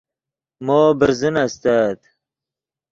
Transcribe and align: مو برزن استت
مو 0.65 0.79
برزن 0.99 1.35
استت 1.45 1.99